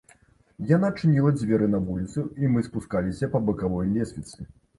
[0.69, 4.51] Яна адчыніла дзверы на вуліцу, і мы спускаліся па бакавой лесвіцы.